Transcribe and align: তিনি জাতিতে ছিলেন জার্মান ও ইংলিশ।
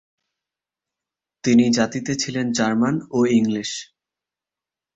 তিনি 1.43 1.65
জাতিতে 1.69 2.11
ছিলেন 2.15 2.47
জার্মান 2.51 2.95
ও 3.09 3.19
ইংলিশ। 3.31 3.71